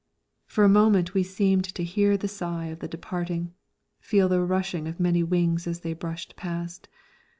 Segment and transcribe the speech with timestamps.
[0.47, 3.53] For a moment we seemed to hear the sigh of the departing,
[3.99, 6.89] feel the rushing of many wings as they brushed past.